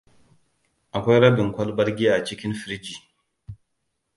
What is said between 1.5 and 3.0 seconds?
kwalbar giya cikin firji.